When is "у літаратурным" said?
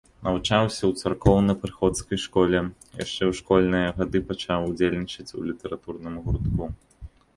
5.41-6.15